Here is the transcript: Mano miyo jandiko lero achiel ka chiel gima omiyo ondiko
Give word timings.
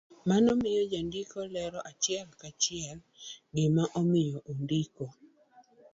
Mano 0.29 0.49
miyo 0.61 0.83
jandiko 0.91 1.37
lero 1.55 1.79
achiel 1.91 2.27
ka 2.41 2.49
chiel 2.61 2.97
gima 3.55 3.83
omiyo 3.99 4.37
ondiko 4.51 5.05